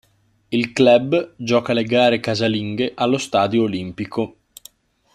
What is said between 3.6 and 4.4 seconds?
Olimpico.